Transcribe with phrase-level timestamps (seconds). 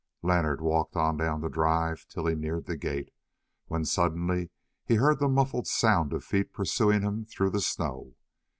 [0.23, 3.11] Leonard walked on down the drive till he neared the gate,
[3.67, 4.49] when suddenly
[4.83, 8.15] he heard the muffled sound of feet pursuing him through the snow.